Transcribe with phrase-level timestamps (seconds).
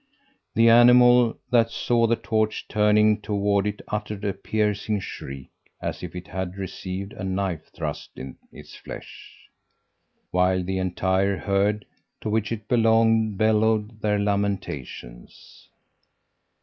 [0.55, 6.15] The animal that saw the torch turning toward it uttered a piercing shriek, as if
[6.15, 9.47] it had received a knife thrust in its flesh,
[10.31, 11.85] while the entire herd
[12.21, 15.69] to which it belonged bellowed their lamentations.